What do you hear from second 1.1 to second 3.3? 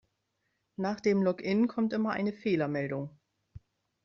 Login kommt immer eine Fehlermeldung.